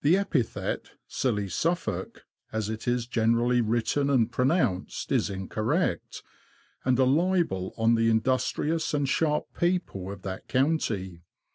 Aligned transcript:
The 0.00 0.16
epithet,'' 0.16 0.92
Silly 1.20 1.50
Suffolk,'' 1.50 2.24
as 2.52 2.70
it 2.70 2.88
is 2.88 3.06
generally 3.06 3.60
written 3.60 4.08
and 4.08 4.32
pronounced, 4.32 5.12
is 5.12 5.28
incorrect, 5.28 6.22
and 6.86 6.98
a 6.98 7.04
libel 7.04 7.74
on 7.76 7.94
the 7.94 8.08
industrious 8.08 8.94
and 8.94 9.06
sharp 9.06 9.48
people 9.54 10.10
of 10.10 10.22
that 10.22 10.48
county. 10.48 11.20